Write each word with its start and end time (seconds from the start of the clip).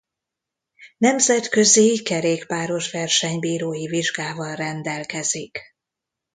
Nemzetközi 0.97 2.01
kerékpáros 2.03 2.91
versenybírói 2.91 3.87
vizsgával 3.87 4.55
rendelkezik. 4.55 5.75